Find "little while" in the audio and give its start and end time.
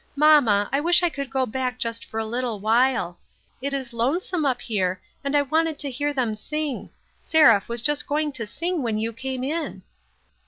2.25-3.19